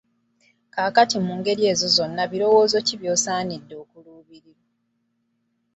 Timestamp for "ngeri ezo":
1.39-1.87